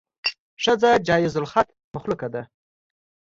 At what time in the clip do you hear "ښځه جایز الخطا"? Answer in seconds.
0.63-1.73